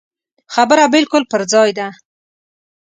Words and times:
خبره 0.53 0.85
بالکل 0.93 1.23
پر 1.31 1.41
ځای 1.53 1.69
ده. 1.77 1.87